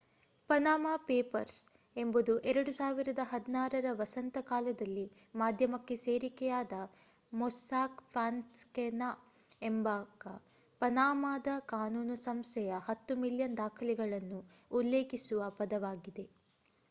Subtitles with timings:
[0.49, 1.57] Panama papers
[1.95, 5.03] ಎಂಬುದು 2016ರ ವಸಂತ ಕಾಲದಲ್ಲಿ
[5.35, 6.77] ಮಾಧ್ಯಮಕ್ಕೆ ಸೋರಿಕೆಯಾದ
[7.31, 9.09] ಮೊಸ್ಸಾಕ್ ಫಾನ್ಸೆಕಾ
[9.61, 9.85] ಎಂಬ
[10.81, 14.41] ಪನಾಮಾದ ಕಾನೂನು ಸಂಸ್ಥೆಯ 10 ಮಿಲಿಯನ್ ದಾಖಲೆಗಳನ್ನು
[14.71, 16.27] ಉಲ್ಲೇಖಿಸುವ ಪದವಾಗಿದೆ